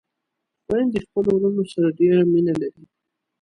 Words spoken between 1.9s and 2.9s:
ډېره مينه لري